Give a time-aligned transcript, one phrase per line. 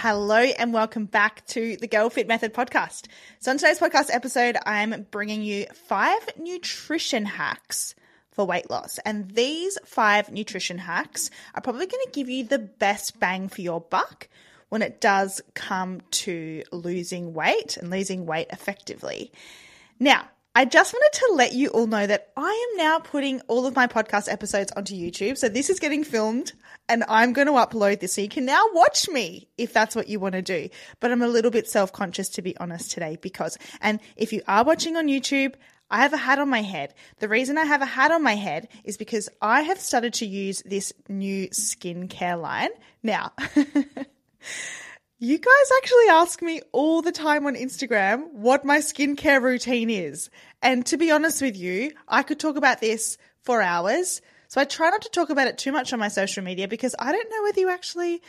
[0.00, 3.06] Hello and welcome back to the Girl Fit Method podcast.
[3.38, 7.94] So, on today's podcast episode, I'm bringing you five nutrition hacks
[8.30, 8.98] for weight loss.
[9.06, 13.62] And these five nutrition hacks are probably going to give you the best bang for
[13.62, 14.28] your buck
[14.68, 19.32] when it does come to losing weight and losing weight effectively.
[19.98, 23.66] Now, I just wanted to let you all know that I am now putting all
[23.66, 25.36] of my podcast episodes onto YouTube.
[25.36, 26.54] So this is getting filmed
[26.88, 28.14] and I'm going to upload this.
[28.14, 30.70] So you can now watch me if that's what you want to do.
[30.98, 34.40] But I'm a little bit self conscious to be honest today because, and if you
[34.48, 35.56] are watching on YouTube,
[35.90, 36.94] I have a hat on my head.
[37.18, 40.26] The reason I have a hat on my head is because I have started to
[40.26, 42.70] use this new skincare line.
[43.02, 43.32] Now,
[45.18, 50.28] You guys actually ask me all the time on Instagram what my skincare routine is.
[50.60, 54.20] And to be honest with you, I could talk about this for hours.
[54.48, 56.94] So I try not to talk about it too much on my social media because
[56.98, 58.20] I don't know whether you actually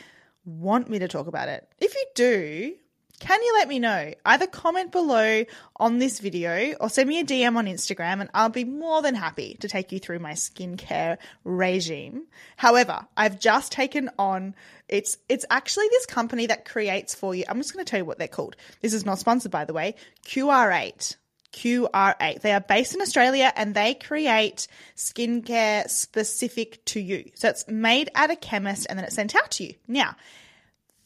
[0.46, 1.68] want me to talk about it.
[1.78, 2.74] If you do,
[3.20, 4.12] can you let me know?
[4.24, 5.44] Either comment below
[5.76, 9.14] on this video or send me a DM on Instagram and I'll be more than
[9.14, 12.26] happy to take you through my skincare regime.
[12.56, 14.54] However, I've just taken on
[14.88, 17.44] it's it's actually this company that creates for you.
[17.48, 18.56] I'm just going to tell you what they're called.
[18.80, 19.96] This is not sponsored by the way.
[20.26, 21.16] QR8.
[21.52, 22.40] QR8.
[22.42, 27.30] They are based in Australia and they create skincare specific to you.
[27.34, 29.74] So it's made at a chemist and then it's sent out to you.
[29.88, 30.14] Now,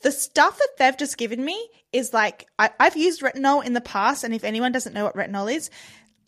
[0.02, 3.80] the stuff that they've just given me is like, I, I've used retinol in the
[3.80, 5.70] past, and if anyone doesn't know what retinol is,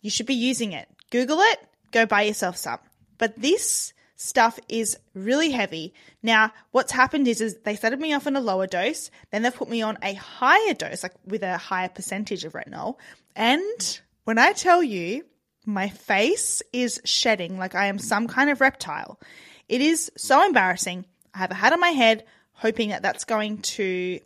[0.01, 0.87] you should be using it.
[1.11, 1.59] Google it,
[1.91, 2.79] go buy yourself some.
[3.17, 5.93] But this stuff is really heavy.
[6.23, 9.55] Now, what's happened is, is they started me off on a lower dose, then they've
[9.55, 12.95] put me on a higher dose, like with a higher percentage of retinol.
[13.35, 15.25] And when I tell you,
[15.65, 19.19] my face is shedding like I am some kind of reptile.
[19.67, 21.05] It is so embarrassing.
[21.33, 22.23] I have a hat on my head
[22.55, 24.19] hoping that that's going to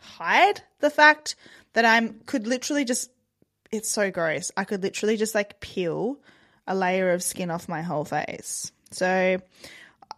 [0.00, 1.36] hide the fact
[1.72, 3.10] that I'm could literally just
[3.70, 4.50] it's so gross.
[4.56, 6.18] I could literally just like peel
[6.66, 8.72] a layer of skin off my whole face.
[8.90, 9.40] So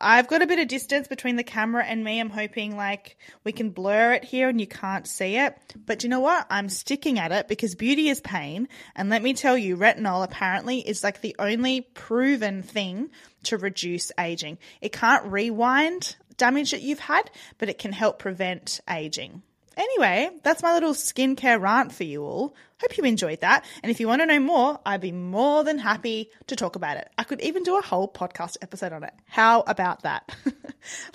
[0.01, 2.19] I've got a bit of distance between the camera and me.
[2.19, 5.57] I'm hoping like we can blur it here and you can't see it.
[5.87, 6.47] But you know what?
[6.51, 8.69] I'm sticking at it because beauty is pain.
[8.97, 13.11] And let me tell you, retinol apparently is like the only proven thing
[13.45, 14.59] to reduce aging.
[14.81, 19.43] It can't rewind damage that you've had, but it can help prevent aging.
[19.77, 22.57] Anyway, that's my little skincare rant for you all.
[22.81, 23.65] Hope you enjoyed that.
[23.81, 26.97] And if you want to know more, I'd be more than happy to talk about
[26.97, 27.09] it.
[27.17, 29.15] I could even do a whole podcast episode on it.
[29.27, 30.35] How about that?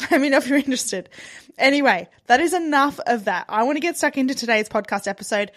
[0.09, 1.09] Let me know if you're interested.
[1.57, 3.47] Anyway, that is enough of that.
[3.49, 5.51] I want to get stuck into today's podcast episode.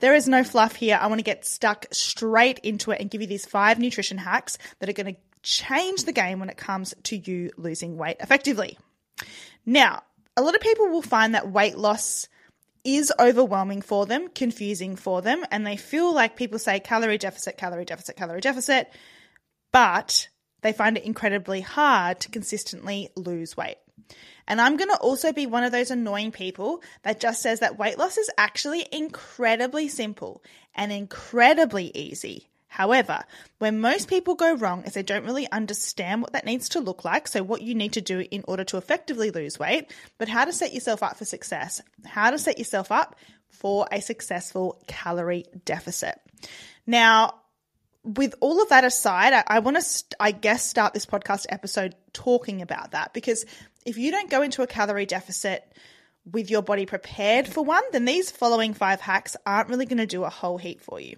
[0.00, 0.98] There is no fluff here.
[1.00, 4.58] I want to get stuck straight into it and give you these five nutrition hacks
[4.80, 8.78] that are going to change the game when it comes to you losing weight effectively.
[9.64, 10.02] Now,
[10.36, 12.28] a lot of people will find that weight loss
[12.84, 17.56] is overwhelming for them, confusing for them, and they feel like people say calorie deficit,
[17.56, 18.90] calorie deficit, calorie deficit,
[19.72, 20.28] but
[20.62, 23.76] they find it incredibly hard to consistently lose weight.
[24.48, 27.78] And I'm going to also be one of those annoying people that just says that
[27.78, 30.42] weight loss is actually incredibly simple
[30.74, 32.48] and incredibly easy.
[32.72, 33.22] However,
[33.58, 37.04] where most people go wrong is they don't really understand what that needs to look
[37.04, 37.28] like.
[37.28, 40.54] So, what you need to do in order to effectively lose weight, but how to
[40.54, 43.16] set yourself up for success, how to set yourself up
[43.50, 46.18] for a successful calorie deficit.
[46.86, 47.34] Now,
[48.04, 51.44] with all of that aside, I, I want to, st- I guess, start this podcast
[51.50, 53.44] episode talking about that because
[53.84, 55.62] if you don't go into a calorie deficit,
[56.24, 60.06] with your body prepared for one, then these following five hacks aren't really going to
[60.06, 61.16] do a whole heap for you.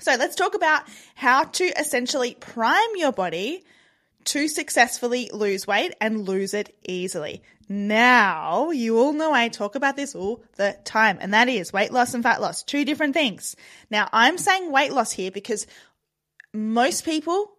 [0.00, 0.82] So let's talk about
[1.14, 3.64] how to essentially prime your body
[4.24, 7.42] to successfully lose weight and lose it easily.
[7.68, 11.92] Now, you all know I talk about this all the time, and that is weight
[11.92, 13.56] loss and fat loss, two different things.
[13.90, 15.66] Now, I'm saying weight loss here because
[16.52, 17.53] most people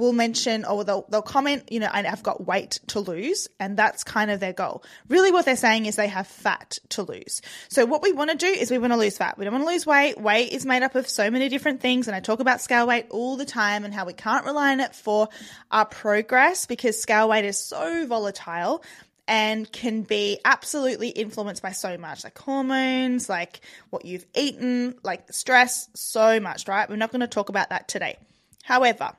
[0.00, 3.46] will mention or they'll, they'll comment, you know, I've got weight to lose.
[3.60, 4.82] And that's kind of their goal.
[5.08, 7.42] Really what they're saying is they have fat to lose.
[7.68, 9.38] So what we want to do is we want to lose fat.
[9.38, 10.20] We don't want to lose weight.
[10.20, 12.08] Weight is made up of so many different things.
[12.08, 14.80] And I talk about scale weight all the time and how we can't rely on
[14.80, 15.28] it for
[15.70, 18.82] our progress because scale weight is so volatile
[19.30, 23.60] and can be absolutely influenced by so much, like hormones, like
[23.90, 26.90] what you've eaten, like stress, so much, right?
[26.90, 28.16] We're not going to talk about that today.
[28.64, 29.12] However,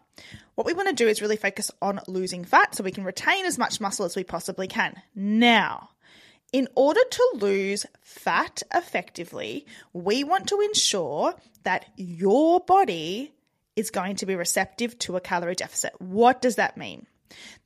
[0.55, 3.45] what we want to do is really focus on losing fat so we can retain
[3.45, 4.95] as much muscle as we possibly can.
[5.15, 5.89] Now,
[6.51, 13.33] in order to lose fat effectively, we want to ensure that your body
[13.75, 15.93] is going to be receptive to a calorie deficit.
[15.99, 17.07] What does that mean?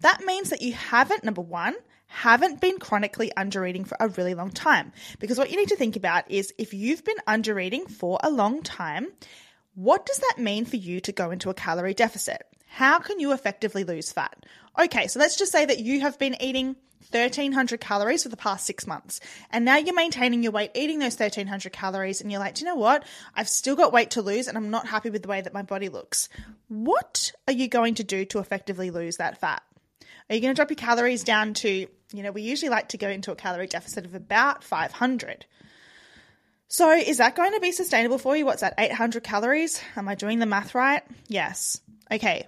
[0.01, 1.75] That means that you haven't, number one,
[2.07, 4.93] haven't been chronically undereating for a really long time.
[5.19, 8.61] Because what you need to think about is if you've been undereating for a long
[8.61, 9.07] time,
[9.75, 12.47] what does that mean for you to go into a calorie deficit?
[12.67, 14.45] How can you effectively lose fat?
[14.79, 16.75] Okay, so let's just say that you have been eating
[17.11, 19.19] 1300 calories for the past six months.
[19.51, 22.65] And now you're maintaining your weight, eating those 1300 calories, and you're like, do you
[22.65, 23.05] know what?
[23.35, 25.61] I've still got weight to lose and I'm not happy with the way that my
[25.61, 26.29] body looks.
[26.67, 29.61] What are you going to do to effectively lose that fat?
[30.29, 32.97] Are you going to drop your calories down to, you know, we usually like to
[32.97, 35.45] go into a calorie deficit of about 500.
[36.67, 38.45] So is that going to be sustainable for you?
[38.45, 39.81] What's that, 800 calories?
[39.95, 41.03] Am I doing the math right?
[41.27, 41.79] Yes.
[42.11, 42.47] Okay.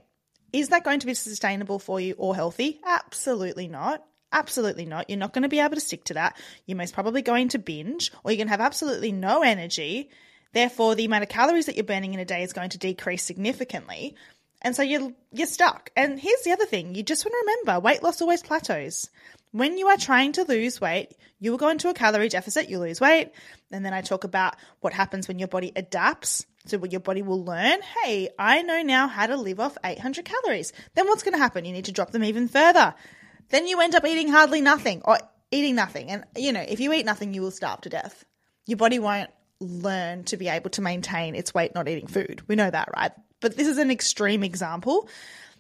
[0.54, 2.80] Is that going to be sustainable for you or healthy?
[2.86, 4.04] Absolutely not.
[4.31, 5.10] Absolutely not.
[5.10, 6.38] You're not going to be able to stick to that.
[6.66, 10.10] You're most probably going to binge or you're going to have absolutely no energy.
[10.54, 13.24] Therefore, the amount of calories that you're burning in a day is going to decrease
[13.24, 14.16] significantly.
[14.62, 15.92] And so you're, you're stuck.
[15.96, 19.10] And here's the other thing you just want to remember weight loss always plateaus.
[19.52, 22.80] When you are trying to lose weight, you will go into a calorie deficit, you
[22.80, 23.32] lose weight.
[23.72, 26.46] And then I talk about what happens when your body adapts.
[26.66, 30.74] So your body will learn, hey, I know now how to live off 800 calories.
[30.96, 31.64] Then what's going to happen?
[31.64, 32.94] You need to drop them even further.
[33.50, 35.18] Then you end up eating hardly nothing or
[35.52, 36.10] eating nothing.
[36.10, 38.26] And, you know, if you eat nothing, you will starve to death.
[38.66, 39.30] Your body won't
[39.60, 42.42] learn to be able to maintain its weight not eating food.
[42.48, 43.12] We know that, right?
[43.40, 45.08] But this is an extreme example.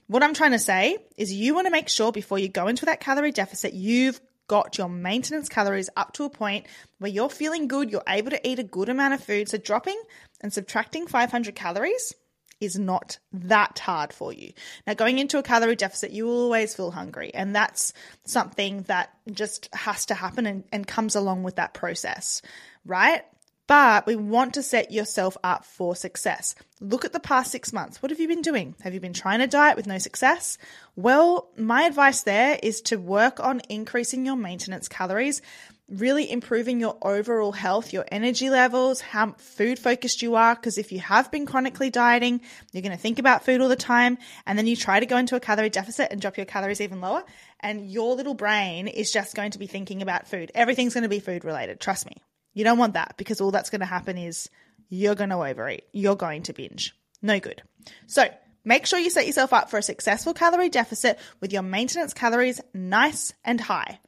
[0.07, 2.85] What I'm trying to say is you want to make sure before you go into
[2.85, 6.65] that calorie deficit, you've got your maintenance calories up to a point
[6.99, 9.49] where you're feeling good, you're able to eat a good amount of food.
[9.49, 10.01] So dropping
[10.39, 12.13] and subtracting 500 calories
[12.59, 14.53] is not that hard for you.
[14.87, 17.93] Now, going into a calorie deficit, you always feel hungry, and that's
[18.25, 22.41] something that just has to happen and, and comes along with that process,
[22.83, 23.21] right?
[23.67, 26.55] But we want to set yourself up for success.
[26.79, 28.01] Look at the past six months.
[28.01, 28.75] What have you been doing?
[28.81, 30.57] Have you been trying to diet with no success?
[30.95, 35.41] Well, my advice there is to work on increasing your maintenance calories
[35.89, 40.55] really improving your overall health, your energy levels, how food focused you are.
[40.55, 42.41] Because if you have been chronically dieting,
[42.71, 44.17] you're going to think about food all the time.
[44.45, 47.01] And then you try to go into a calorie deficit and drop your calories even
[47.01, 47.23] lower.
[47.59, 50.51] And your little brain is just going to be thinking about food.
[50.53, 51.79] Everything's going to be food related.
[51.79, 52.17] Trust me.
[52.57, 54.49] You don't want that because all that's going to happen is
[54.89, 55.83] you're going to overeat.
[55.91, 56.95] You're going to binge.
[57.21, 57.61] No good.
[58.07, 58.25] So
[58.65, 62.59] make sure you set yourself up for a successful calorie deficit with your maintenance calories
[62.73, 63.99] nice and high.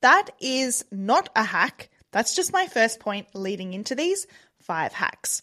[0.00, 1.90] That is not a hack.
[2.12, 4.28] That's just my first point leading into these
[4.60, 5.42] five hacks.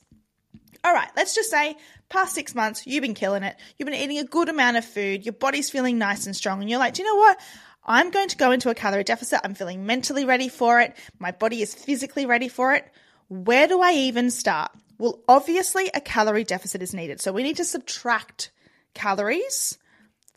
[0.82, 1.76] All right, let's just say
[2.08, 3.58] past six months, you've been killing it.
[3.78, 5.26] You've been eating a good amount of food.
[5.26, 6.62] Your body's feeling nice and strong.
[6.62, 7.38] And you're like, do you know what?
[7.86, 9.42] I'm going to go into a calorie deficit.
[9.44, 10.96] I'm feeling mentally ready for it.
[11.18, 12.86] My body is physically ready for it.
[13.30, 14.72] Where do I even start?
[14.98, 17.22] Well, obviously, a calorie deficit is needed.
[17.22, 18.52] So we need to subtract
[18.94, 19.78] calories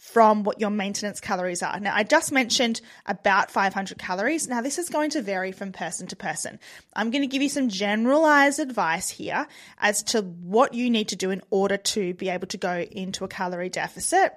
[0.02, 1.78] from what your maintenance calories are.
[1.78, 4.48] Now, I just mentioned about 500 calories.
[4.48, 6.58] Now, this is going to vary from person to person.
[6.94, 9.46] I'm going to give you some generalized advice here
[9.78, 13.24] as to what you need to do in order to be able to go into
[13.24, 14.32] a calorie deficit.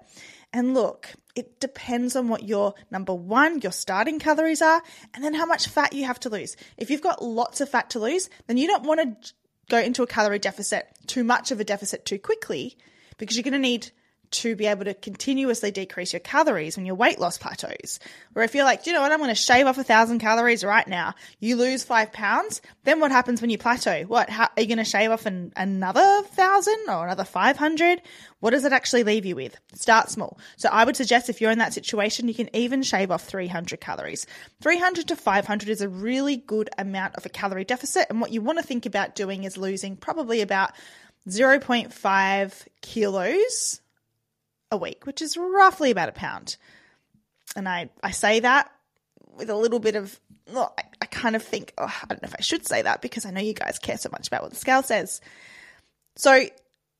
[0.53, 4.81] And look, it depends on what your number one, your starting calories are,
[5.13, 6.55] and then how much fat you have to lose.
[6.77, 9.33] If you've got lots of fat to lose, then you don't want to
[9.69, 12.77] go into a calorie deficit, too much of a deficit too quickly,
[13.17, 13.91] because you're going to need
[14.41, 17.99] to be able to continuously decrease your calories when your weight loss plateaus.
[18.33, 20.63] Where if you're like, you know what, I'm going to shave off a thousand calories
[20.63, 24.03] right now, you lose five pounds, then what happens when you plateau?
[24.03, 28.01] What, how, are you going to shave off an, another thousand or another 500?
[28.39, 29.57] What does it actually leave you with?
[29.73, 30.37] Start small.
[30.57, 33.79] So I would suggest if you're in that situation, you can even shave off 300
[33.79, 34.27] calories.
[34.61, 38.07] 300 to 500 is a really good amount of a calorie deficit.
[38.09, 40.71] And what you want to think about doing is losing probably about
[41.27, 43.81] 0.5 kilos
[44.75, 46.57] a week, which is roughly about a pound.
[47.55, 48.69] And I, I say that
[49.35, 50.19] with a little bit of,
[50.51, 53.01] well, I, I kind of think, oh, I don't know if I should say that
[53.01, 55.21] because I know you guys care so much about what the scale says.
[56.15, 56.47] So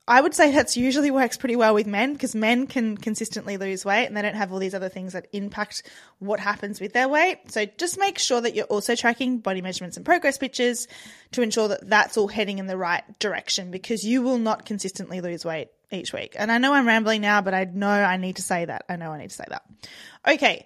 [0.08, 3.84] I would say that's usually works pretty well with men because men can consistently lose
[3.84, 5.82] weight and they don't have all these other things that impact
[6.20, 7.52] what happens with their weight.
[7.52, 10.88] So just make sure that you're also tracking body measurements and progress pictures
[11.32, 15.22] to ensure that that's all heading in the right direction because you will not consistently
[15.22, 16.36] lose weight each week.
[16.38, 18.86] And I know I'm rambling now, but I know I need to say that.
[18.90, 19.64] I know I need to say that.
[20.28, 20.66] Okay.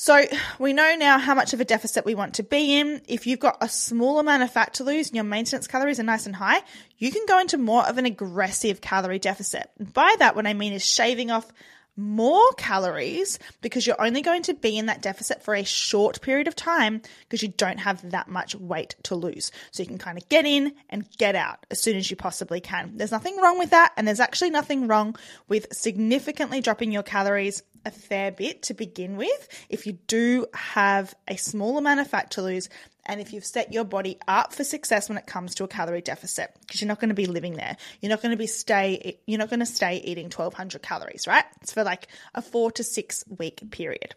[0.00, 0.24] So
[0.60, 3.02] we know now how much of a deficit we want to be in.
[3.08, 6.04] If you've got a small amount of fat to lose and your maintenance calories are
[6.04, 6.60] nice and high,
[6.98, 9.68] you can go into more of an aggressive calorie deficit.
[9.80, 11.52] By that, what I mean is shaving off
[11.98, 16.46] more calories because you're only going to be in that deficit for a short period
[16.46, 19.50] of time because you don't have that much weight to lose.
[19.72, 22.60] So you can kind of get in and get out as soon as you possibly
[22.60, 22.96] can.
[22.96, 23.92] There's nothing wrong with that.
[23.96, 25.16] And there's actually nothing wrong
[25.48, 29.48] with significantly dropping your calories a fair bit to begin with.
[29.68, 32.68] If you do have a small amount of fat to lose
[33.04, 36.02] and if you've set your body up for success when it comes to a calorie
[36.02, 37.76] deficit because you're not going to be living there.
[38.00, 41.44] You're not going to be stay you're not going to stay eating 1200 calories right?
[41.62, 44.14] It's for like a 4 to 6 week period.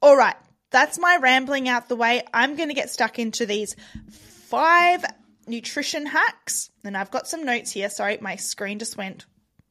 [0.00, 0.36] All right
[0.70, 2.22] that's my rambling out the way.
[2.32, 3.76] I'm going to get stuck into these
[4.10, 5.04] five
[5.46, 6.70] nutrition hacks.
[6.84, 7.90] And i've got some notes here.
[7.90, 9.26] Sorry my screen just went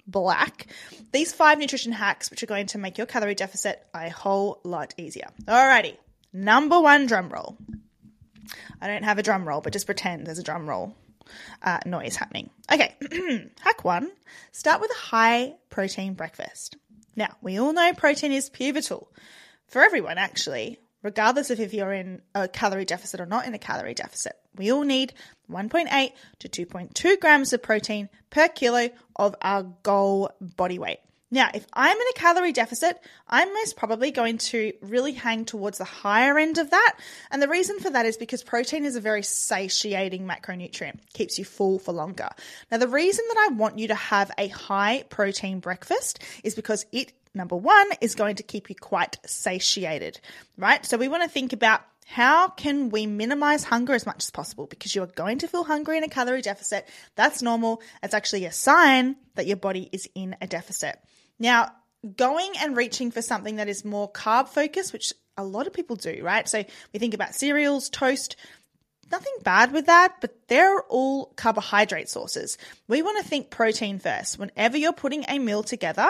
[0.08, 0.68] black.
[1.12, 4.94] These five nutrition hacks, which are going to make your calorie deficit a whole lot
[4.98, 5.28] easier.
[5.46, 5.98] Alrighty,
[6.34, 7.58] number one drum roll.
[8.82, 10.96] I don't have a drum roll, but just pretend there's a drum roll
[11.62, 12.50] uh, noise happening.
[12.72, 12.96] Okay,
[13.60, 14.12] hack one
[14.52, 16.76] start with a high protein breakfast.
[17.16, 19.10] Now, we all know protein is pivotal
[19.68, 23.60] for everyone, actually, regardless of if you're in a calorie deficit or not in a
[23.60, 24.34] calorie deficit.
[24.56, 25.14] We all need
[25.52, 31.02] 1.8 to 2.2 grams of protein per kilo of our goal body weight.
[31.32, 35.80] Now, if I'm in a calorie deficit, I'm most probably going to really hang towards
[35.80, 36.98] the higher end of that.
[37.32, 41.46] And the reason for that is because protein is a very satiating macronutrient, keeps you
[41.46, 42.30] full for longer.
[42.72, 46.86] Now, the reason that I want you to have a high protein breakfast is because
[46.92, 50.20] it, number one, is going to keep you quite satiated,
[50.58, 50.86] right?
[50.86, 54.68] So we want to think about how can we minimize hunger as much as possible?
[54.68, 56.88] Because you are going to feel hungry in a calorie deficit.
[57.16, 57.82] That's normal.
[58.04, 61.00] It's actually a sign that your body is in a deficit.
[61.40, 61.72] Now,
[62.16, 65.96] going and reaching for something that is more carb focused, which a lot of people
[65.96, 66.48] do, right?
[66.48, 66.64] So
[66.94, 68.36] we think about cereals, toast,
[69.12, 72.58] nothing bad with that, but they're all carbohydrate sources.
[72.88, 74.40] We want to think protein first.
[74.40, 76.08] Whenever you're putting a meal together,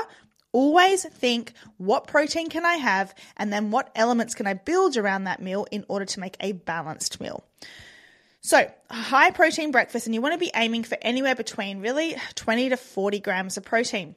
[0.51, 5.25] always think what protein can I have and then what elements can I build around
[5.25, 7.43] that meal in order to make a balanced meal.
[8.41, 12.15] So, a high protein breakfast, and you want to be aiming for anywhere between really
[12.35, 14.15] 20 to 40 grams of protein.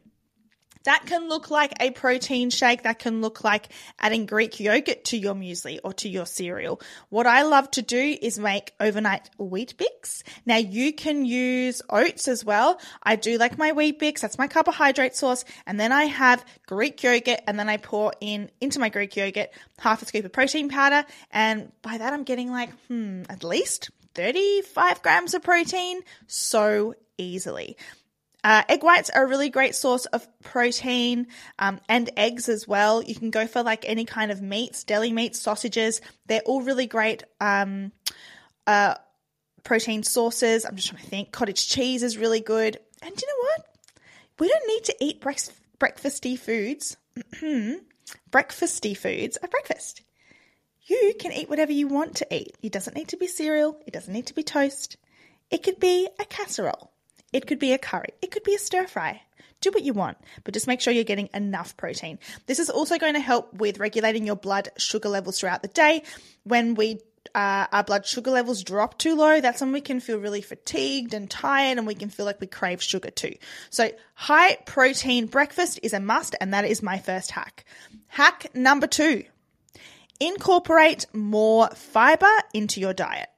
[0.84, 2.82] That can look like a protein shake.
[2.82, 3.68] That can look like
[3.98, 6.80] adding Greek yogurt to your muesli or to your cereal.
[7.08, 10.22] What I love to do is make overnight Weet-Bix.
[10.46, 12.80] Now you can use oats as well.
[13.02, 14.20] I do like my Weet-Bix.
[14.20, 15.44] That's my carbohydrate source.
[15.66, 19.50] And then I have Greek yogurt and then I pour in into my Greek yogurt
[19.78, 21.04] half a scoop of protein powder.
[21.30, 27.76] And by that I'm getting like, hmm, at least 35 grams of protein so easily.
[28.48, 31.26] Uh, egg whites are a really great source of protein
[31.58, 33.02] um, and eggs as well.
[33.02, 36.00] You can go for like any kind of meats, deli meats, sausages.
[36.28, 37.92] They're all really great um,
[38.66, 38.94] uh,
[39.64, 40.64] protein sources.
[40.64, 41.30] I'm just trying to think.
[41.30, 42.78] Cottage cheese is really good.
[43.02, 43.66] And you know what?
[44.38, 46.96] We don't need to eat breakfasty foods,
[48.30, 50.00] breakfasty foods at breakfast.
[50.86, 52.56] You can eat whatever you want to eat.
[52.62, 53.78] It doesn't need to be cereal.
[53.86, 54.96] It doesn't need to be toast.
[55.50, 56.92] It could be a casserole.
[57.32, 58.10] It could be a curry.
[58.22, 59.22] It could be a stir fry.
[59.60, 62.20] Do what you want, but just make sure you're getting enough protein.
[62.46, 66.04] This is also going to help with regulating your blood sugar levels throughout the day.
[66.44, 67.00] When we
[67.34, 71.12] uh, our blood sugar levels drop too low, that's when we can feel really fatigued
[71.12, 73.34] and tired and we can feel like we crave sugar too.
[73.70, 77.64] So, high protein breakfast is a must, and that is my first hack.
[78.06, 79.24] Hack number two
[80.20, 83.28] incorporate more fiber into your diet.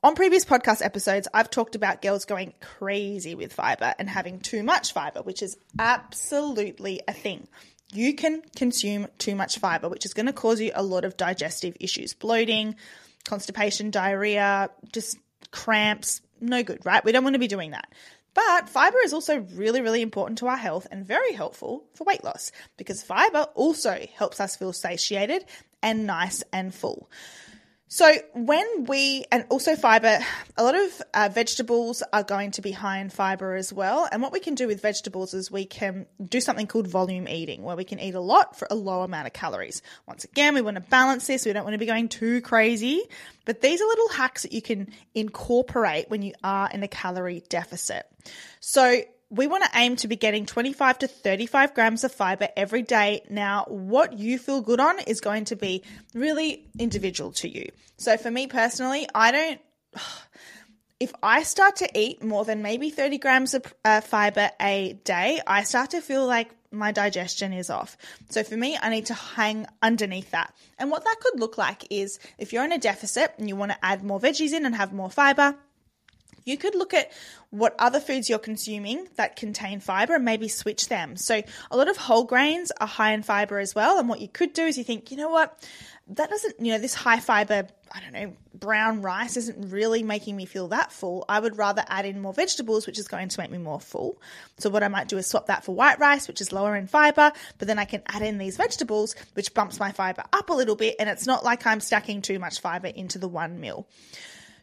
[0.00, 4.62] On previous podcast episodes, I've talked about girls going crazy with fiber and having too
[4.62, 7.48] much fiber, which is absolutely a thing.
[7.92, 11.16] You can consume too much fiber, which is going to cause you a lot of
[11.16, 12.76] digestive issues bloating,
[13.24, 15.18] constipation, diarrhea, just
[15.50, 16.20] cramps.
[16.40, 17.04] No good, right?
[17.04, 17.92] We don't want to be doing that.
[18.34, 22.22] But fiber is also really, really important to our health and very helpful for weight
[22.22, 25.44] loss because fiber also helps us feel satiated
[25.82, 27.10] and nice and full.
[27.90, 30.18] So, when we, and also fiber,
[30.58, 34.06] a lot of uh, vegetables are going to be high in fiber as well.
[34.12, 37.62] And what we can do with vegetables is we can do something called volume eating,
[37.62, 39.80] where we can eat a lot for a low amount of calories.
[40.06, 41.46] Once again, we want to balance this.
[41.46, 43.02] We don't want to be going too crazy.
[43.46, 47.42] But these are little hacks that you can incorporate when you are in a calorie
[47.48, 48.04] deficit.
[48.60, 49.00] So,
[49.30, 53.22] we want to aim to be getting 25 to 35 grams of fiber every day.
[53.28, 55.82] Now, what you feel good on is going to be
[56.14, 57.70] really individual to you.
[57.98, 59.60] So, for me personally, I don't.
[61.00, 65.40] if I start to eat more than maybe 30 grams of uh, fiber a day,
[65.46, 67.96] I start to feel like my digestion is off.
[68.30, 70.54] So for me, I need to hang underneath that.
[70.78, 73.72] And what that could look like is if you're in a deficit and you want
[73.72, 75.54] to add more veggies in and have more fiber,
[76.48, 77.12] you could look at
[77.50, 81.16] what other foods you're consuming that contain fiber and maybe switch them.
[81.16, 83.98] So, a lot of whole grains are high in fiber as well.
[83.98, 85.58] And what you could do is you think, you know what,
[86.08, 90.36] that doesn't, you know, this high fiber, I don't know, brown rice isn't really making
[90.36, 91.24] me feel that full.
[91.28, 94.20] I would rather add in more vegetables, which is going to make me more full.
[94.58, 96.86] So, what I might do is swap that for white rice, which is lower in
[96.86, 100.54] fiber, but then I can add in these vegetables, which bumps my fiber up a
[100.54, 100.96] little bit.
[100.98, 103.86] And it's not like I'm stacking too much fiber into the one meal.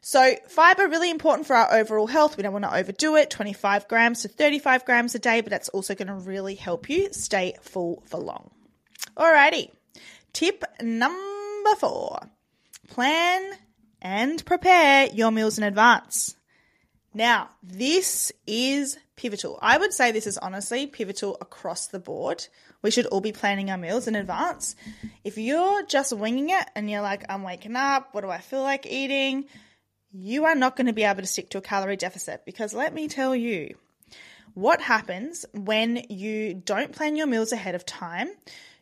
[0.07, 2.37] So, fiber really important for our overall health.
[2.37, 5.69] We don't want to overdo it 25 grams to 35 grams a day, but that's
[5.69, 8.51] also going to really help you stay full for long.
[9.17, 9.71] Alrighty,
[10.31, 12.19] tip number four
[12.87, 13.53] plan
[13.99, 16.35] and prepare your meals in advance.
[17.15, 19.57] Now, this is pivotal.
[19.59, 22.45] I would say this is honestly pivotal across the board.
[22.83, 24.75] We should all be planning our meals in advance.
[25.23, 28.61] If you're just winging it and you're like, I'm waking up, what do I feel
[28.61, 29.45] like eating?
[30.17, 32.93] You are not going to be able to stick to a calorie deficit because let
[32.93, 33.75] me tell you
[34.53, 38.29] what happens when you don't plan your meals ahead of time.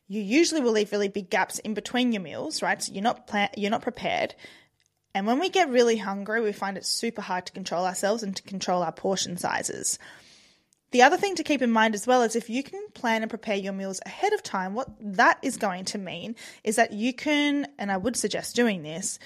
[0.08, 2.82] You usually will leave really big gaps in between your meals, right?
[2.82, 4.36] So you're not plan- you're not prepared.
[5.16, 8.36] And when we get really hungry, we find it super hard to control ourselves and
[8.36, 9.98] to control our portion sizes.
[10.92, 13.30] The other thing to keep in mind as well is if you can plan and
[13.30, 17.14] prepare your meals ahead of time, what that is going to mean is that you
[17.14, 19.18] can, and I would suggest doing this,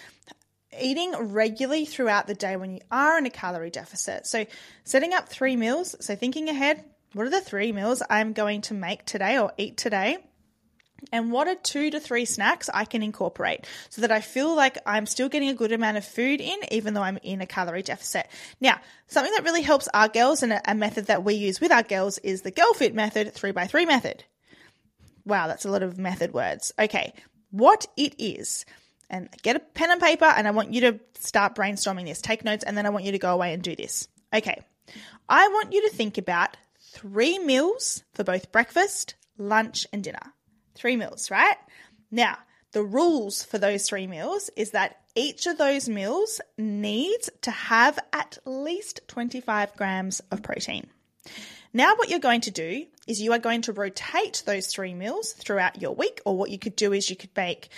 [0.80, 4.28] eating regularly throughout the day when you are in a calorie deficit.
[4.28, 4.46] So,
[4.84, 5.96] setting up three meals.
[6.00, 9.78] So, thinking ahead, what are the three meals I'm going to make today or eat
[9.78, 10.18] today?
[11.12, 14.78] And what are two to three snacks I can incorporate so that I feel like
[14.86, 17.84] I'm still getting a good amount of food in, even though I'm in a calorie
[17.84, 18.28] deficit?
[18.60, 21.84] Now, something that really helps our girls and a, method that we use with our
[21.84, 24.24] girls is the Girl Fit method, three by three method.
[25.26, 26.72] Wow, that's a lot of method words.
[26.80, 27.14] Okay,
[27.52, 28.66] what it is
[29.10, 32.22] and get a pen and paper and I want you to start brainstorming this.
[32.22, 34.08] Take notes and then I want you to go away and do this.
[34.34, 34.62] Okay.
[35.30, 40.34] I want you to think about three meals for both breakfast, lunch, and dinner.
[40.76, 41.58] Three meals, right?
[42.12, 42.38] Now,
[42.72, 47.98] the rules for those three meals is that each of those meals needs to have
[48.14, 50.88] at least 25 grams of protein.
[51.74, 55.34] Now, what you're going to do is you are going to rotate those three meals
[55.34, 57.70] throughout your week, or what you could do is you could make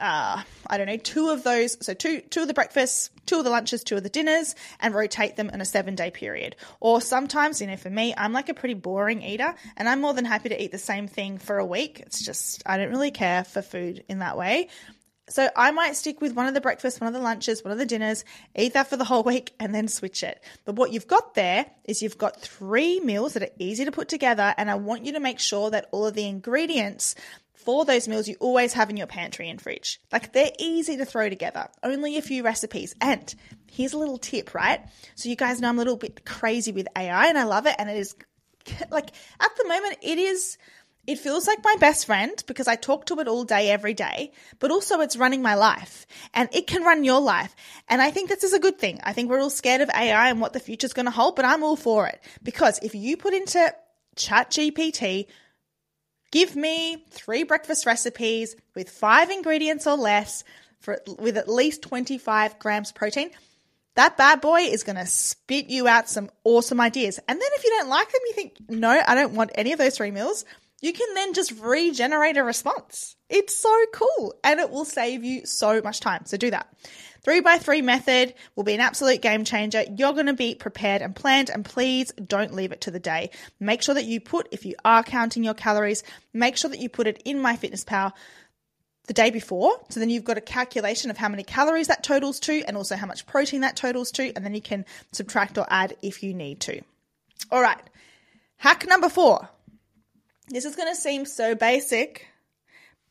[0.00, 3.44] uh, I don't know, two of those, so two, two of the breakfasts, two of
[3.44, 6.56] the lunches, two of the dinners, and rotate them in a seven day period.
[6.80, 10.14] Or sometimes, you know, for me, I'm like a pretty boring eater, and I'm more
[10.14, 12.00] than happy to eat the same thing for a week.
[12.00, 14.68] It's just, I don't really care for food in that way.
[15.28, 17.78] So I might stick with one of the breakfasts, one of the lunches, one of
[17.78, 20.40] the dinners, eat that for the whole week, and then switch it.
[20.64, 24.08] But what you've got there is you've got three meals that are easy to put
[24.08, 27.16] together, and I want you to make sure that all of the ingredients
[27.56, 30.00] for those meals you always have in your pantry and fridge.
[30.12, 32.94] Like they're easy to throw together, only a few recipes.
[33.00, 33.34] And
[33.70, 34.80] here's a little tip, right?
[35.14, 37.74] So you guys know I'm a little bit crazy with AI and I love it.
[37.78, 38.14] And it is
[38.90, 40.58] like at the moment, it is.
[41.06, 44.32] It feels like my best friend because I talk to it all day, every day,
[44.58, 47.54] but also it's running my life and it can run your life.
[47.86, 48.98] And I think this is a good thing.
[49.04, 51.44] I think we're all scared of AI and what the future's going to hold, but
[51.44, 53.72] I'm all for it because if you put into
[54.16, 55.26] Chat GPT
[56.30, 60.44] Give me three breakfast recipes with five ingredients or less
[60.80, 63.30] for with at least 25 grams protein.
[63.94, 67.18] That bad boy is going to spit you out some awesome ideas.
[67.26, 69.78] And then if you don't like them, you think, no, I don't want any of
[69.78, 70.44] those three meals.
[70.82, 73.15] You can then just regenerate a response.
[73.28, 76.26] It's so cool and it will save you so much time.
[76.26, 76.68] So do that.
[77.22, 79.82] Three by three method will be an absolute game changer.
[79.82, 83.30] You're going to be prepared and planned, and please don't leave it to the day.
[83.58, 86.88] Make sure that you put, if you are counting your calories, make sure that you
[86.88, 88.12] put it in MyFitnessPal
[89.08, 89.72] the day before.
[89.88, 92.94] So then you've got a calculation of how many calories that totals to and also
[92.94, 96.32] how much protein that totals to, and then you can subtract or add if you
[96.32, 96.80] need to.
[97.50, 97.82] All right,
[98.56, 99.48] hack number four.
[100.48, 102.28] This is going to seem so basic,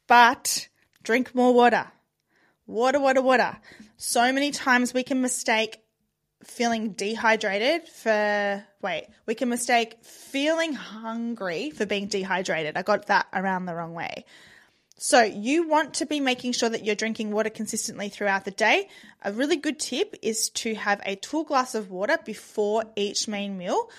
[0.07, 0.67] but
[1.03, 1.87] drink more water.
[2.67, 3.57] Water, water, water.
[3.97, 5.79] So many times we can mistake
[6.43, 12.77] feeling dehydrated for, wait, we can mistake feeling hungry for being dehydrated.
[12.77, 14.25] I got that around the wrong way.
[14.97, 18.87] So, you want to be making sure that you're drinking water consistently throughout the day.
[19.23, 23.57] A really good tip is to have a full glass of water before each main
[23.57, 23.89] meal.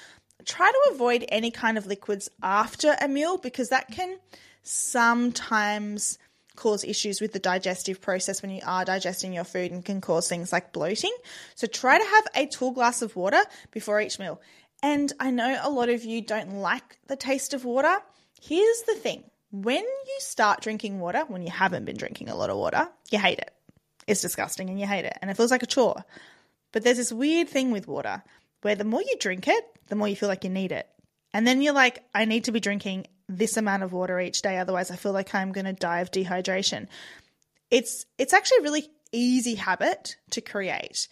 [0.46, 4.16] Try to avoid any kind of liquids after a meal because that can
[4.66, 6.18] sometimes
[6.56, 10.28] cause issues with the digestive process when you are digesting your food and can cause
[10.28, 11.14] things like bloating.
[11.54, 14.40] So try to have a tall glass of water before each meal.
[14.82, 17.96] And I know a lot of you don't like the taste of water.
[18.42, 22.50] Here's the thing when you start drinking water, when you haven't been drinking a lot
[22.50, 23.52] of water, you hate it.
[24.06, 26.04] It's disgusting and you hate it, and it feels like a chore.
[26.72, 28.22] But there's this weird thing with water
[28.62, 30.88] where the more you drink it, the more you feel like you need it.
[31.32, 34.58] And then you're like, I need to be drinking this amount of water each day,
[34.58, 36.86] otherwise I feel like I'm going to die of dehydration.
[37.70, 41.08] It's it's actually a really easy habit to create.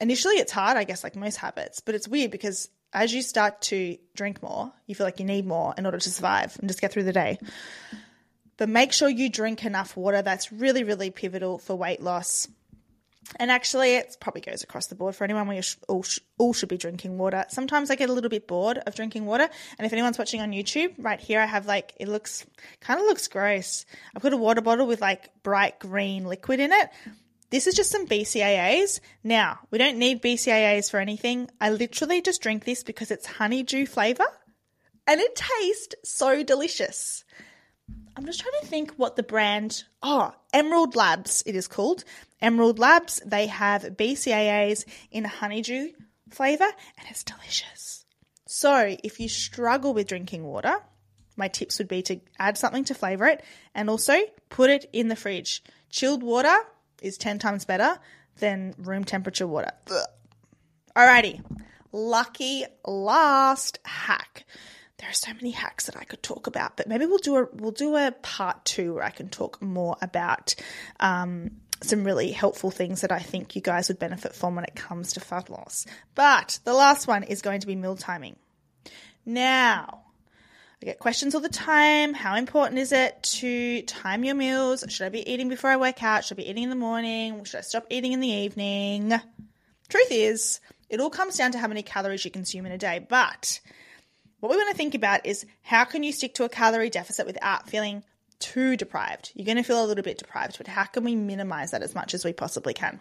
[0.00, 3.60] Initially it's hard, I guess like most habits, but it's weird because as you start
[3.62, 6.80] to drink more, you feel like you need more in order to survive and just
[6.80, 7.38] get through the day.
[8.56, 10.22] But make sure you drink enough water.
[10.22, 12.46] That's really, really pivotal for weight loss.
[13.36, 15.48] And actually, it probably goes across the board for anyone.
[15.48, 16.04] We all,
[16.38, 17.44] all should be drinking water.
[17.48, 19.48] Sometimes I get a little bit bored of drinking water.
[19.78, 22.44] And if anyone's watching on YouTube, right here, I have like, it looks,
[22.80, 23.86] kind of looks gross.
[24.14, 26.90] I've got a water bottle with like bright green liquid in it.
[27.50, 29.00] This is just some BCAAs.
[29.22, 31.48] Now, we don't need BCAAs for anything.
[31.60, 34.26] I literally just drink this because it's honeydew flavor
[35.06, 37.24] and it tastes so delicious.
[38.16, 42.04] I'm just trying to think what the brand, oh, Emerald Labs, it is called.
[42.44, 45.92] Emerald Labs, they have BCAAs in a honeydew
[46.28, 46.64] flavor
[46.98, 48.04] and it's delicious.
[48.46, 50.76] So, if you struggle with drinking water,
[51.38, 53.42] my tips would be to add something to flavor it
[53.74, 54.18] and also
[54.50, 55.62] put it in the fridge.
[55.88, 56.54] Chilled water
[57.00, 57.98] is 10 times better
[58.40, 59.70] than room temperature water.
[60.94, 61.42] Alrighty,
[61.92, 64.44] lucky last hack.
[64.98, 67.48] There are so many hacks that I could talk about, but maybe we'll do a
[67.54, 70.54] we'll do a part two where I can talk more about
[71.00, 71.50] um,
[71.82, 75.12] some really helpful things that I think you guys would benefit from when it comes
[75.14, 75.86] to fat loss.
[76.14, 78.36] But the last one is going to be meal timing.
[79.26, 80.02] Now,
[80.82, 82.14] I get questions all the time.
[82.14, 84.84] How important is it to time your meals?
[84.88, 86.24] Should I be eating before I work out?
[86.24, 87.44] Should I be eating in the morning?
[87.44, 89.12] Should I stop eating in the evening?
[89.88, 93.04] Truth is, it all comes down to how many calories you consume in a day.
[93.06, 93.60] But
[94.40, 97.26] what we want to think about is how can you stick to a calorie deficit
[97.26, 98.04] without feeling
[98.44, 99.32] too deprived?
[99.34, 101.94] You're going to feel a little bit deprived, but how can we minimize that as
[101.94, 103.00] much as we possibly can?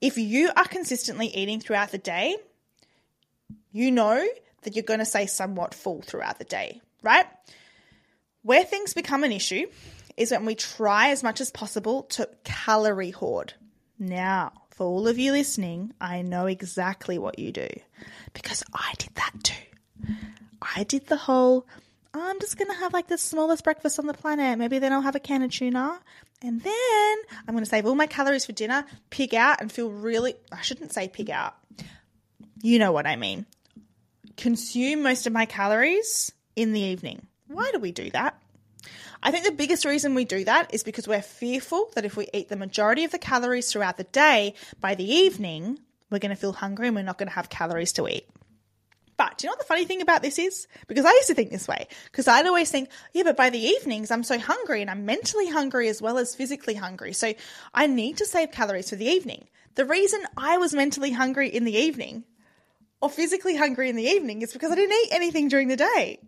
[0.00, 2.36] If you are consistently eating throughout the day,
[3.72, 4.26] you know
[4.62, 7.26] that you're going to stay somewhat full throughout the day, right?
[8.42, 9.66] Where things become an issue
[10.16, 13.52] is when we try as much as possible to calorie hoard.
[13.98, 17.68] Now, for all of you listening, I know exactly what you do
[18.32, 20.14] because I did that too.
[20.62, 21.66] I did the whole,
[22.14, 24.58] I'm just going to have like the smallest breakfast on the planet.
[24.58, 26.00] Maybe then I'll have a can of tuna.
[26.42, 27.16] And then
[27.46, 30.60] I'm going to save all my calories for dinner, pig out, and feel really, I
[30.62, 31.54] shouldn't say pig out.
[32.62, 33.46] You know what I mean
[34.38, 37.26] consume most of my calories in the evening.
[37.48, 38.40] Why do we do that?
[39.22, 42.28] I think the biggest reason we do that is because we're fearful that if we
[42.32, 46.36] eat the majority of the calories throughout the day, by the evening, we're going to
[46.36, 48.28] feel hungry and we're not going to have calories to eat.
[49.18, 50.68] But you know what the funny thing about this is?
[50.86, 51.88] Because I used to think this way.
[52.04, 55.48] Because I'd always think, yeah, but by the evenings, I'm so hungry and I'm mentally
[55.48, 57.12] hungry as well as physically hungry.
[57.12, 57.34] So
[57.74, 59.48] I need to save calories for the evening.
[59.74, 62.24] The reason I was mentally hungry in the evening
[63.00, 66.20] or physically hungry in the evening is because I didn't eat anything during the day.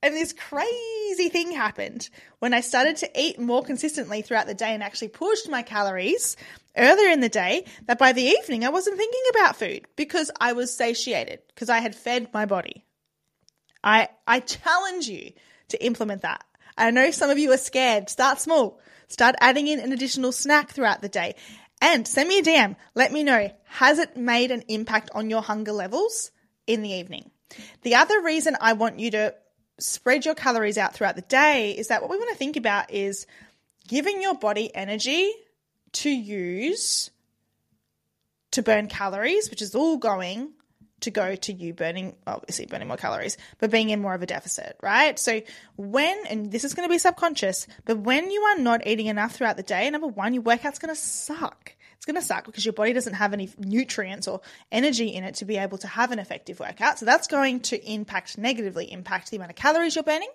[0.00, 4.74] And this crazy thing happened when I started to eat more consistently throughout the day
[4.74, 6.36] and actually pushed my calories
[6.78, 10.52] earlier in the day that by the evening I wasn't thinking about food because I
[10.52, 12.84] was satiated because I had fed my body.
[13.82, 15.32] I I challenge you
[15.68, 16.44] to implement that.
[16.76, 18.08] I know some of you are scared.
[18.08, 18.80] Start small.
[19.08, 21.34] Start adding in an additional snack throughout the day.
[21.80, 22.76] And send me a DM.
[22.94, 26.30] Let me know has it made an impact on your hunger levels
[26.66, 27.30] in the evening?
[27.82, 29.34] The other reason I want you to
[29.78, 32.92] spread your calories out throughout the day is that what we want to think about
[32.92, 33.26] is
[33.86, 35.32] giving your body energy
[35.92, 37.10] to use
[38.52, 40.52] to burn calories, which is all going
[41.00, 44.26] to go to you burning, obviously burning more calories, but being in more of a
[44.26, 45.18] deficit, right?
[45.18, 45.42] So
[45.76, 49.36] when, and this is going to be subconscious, but when you are not eating enough
[49.36, 52.64] throughout the day, number one, your workout's going to suck it's going to suck because
[52.64, 56.12] your body doesn't have any nutrients or energy in it to be able to have
[56.12, 56.96] an effective workout.
[56.96, 60.30] So that's going to impact negatively, impact the amount of calories you're burning.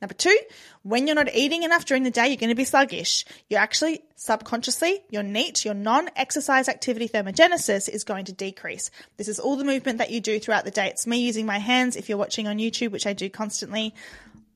[0.00, 0.38] Number two,
[0.84, 3.24] when you're not eating enough during the day, you're going to be sluggish.
[3.50, 8.92] You're actually subconsciously, your NEAT, your non-exercise activity thermogenesis is going to decrease.
[9.16, 10.86] This is all the movement that you do throughout the day.
[10.86, 11.96] It's me using my hands.
[11.96, 13.92] If you're watching on YouTube, which I do constantly,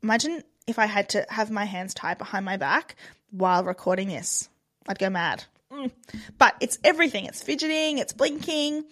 [0.01, 2.95] imagine if I had to have my hands tied behind my back
[3.33, 4.49] while recording this.
[4.87, 5.45] I'd go mad.
[5.73, 5.91] Mm.
[6.39, 7.27] But it's everything.
[7.27, 8.85] It's fidgeting, it's blinking.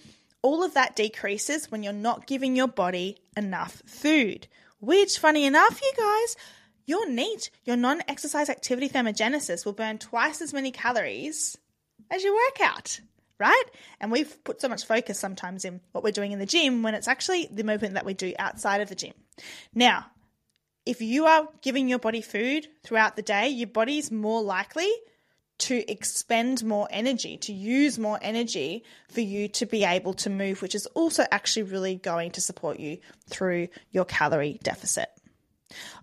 [0.43, 4.47] All of that decreases when you're not giving your body enough food.
[4.81, 6.37] Which, funny enough, you guys,
[6.87, 11.59] your NEAT, your non exercise activity thermogenesis, will burn twice as many calories
[12.11, 13.01] as your workout,
[13.39, 13.65] right?
[14.01, 16.95] And we've put so much focus sometimes in what we're doing in the gym when
[16.95, 19.13] it's actually the movement that we do outside of the gym.
[19.75, 20.07] Now,
[20.87, 24.91] if you are giving your body food throughout the day, your body's more likely
[25.61, 30.63] to expend more energy, to use more energy for you to be able to move,
[30.63, 35.09] which is also actually really going to support you through your calorie deficit.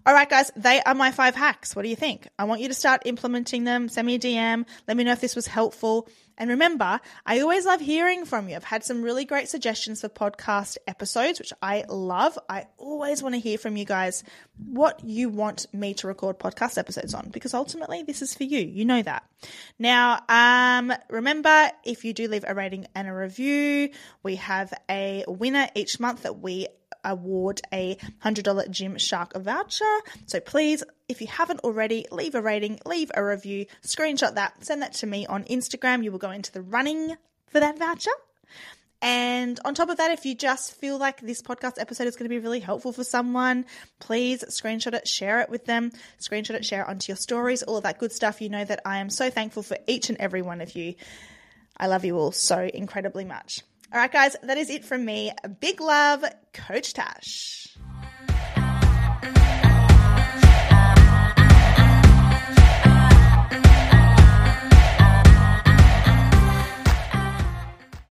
[0.05, 1.75] All right, guys, they are my five hacks.
[1.75, 2.27] What do you think?
[2.39, 3.89] I want you to start implementing them.
[3.89, 4.65] Send me a DM.
[4.87, 6.07] Let me know if this was helpful.
[6.37, 8.55] And remember, I always love hearing from you.
[8.55, 12.37] I've had some really great suggestions for podcast episodes, which I love.
[12.47, 14.23] I always want to hear from you guys
[14.65, 18.59] what you want me to record podcast episodes on because ultimately this is for you.
[18.59, 19.23] You know that.
[19.79, 23.89] Now, um, remember, if you do leave a rating and a review,
[24.23, 26.67] we have a winner each month that we
[27.07, 29.85] award a $100 Gymshark voucher.
[30.27, 34.81] So please, if you haven't already, leave a rating, leave a review, screenshot that, send
[34.83, 36.03] that to me on Instagram.
[36.03, 37.15] You will go into the running
[37.47, 38.11] for that voucher.
[39.01, 42.25] And on top of that, if you just feel like this podcast episode is going
[42.25, 43.65] to be really helpful for someone,
[43.99, 47.77] please screenshot it, share it with them, screenshot it, share it onto your stories, all
[47.77, 48.41] of that good stuff.
[48.41, 50.95] You know that I am so thankful for each and every one of you.
[51.77, 53.61] I love you all so incredibly much.
[53.93, 55.31] All right, guys, that is it from me.
[55.61, 57.76] Big love, Coach Tash.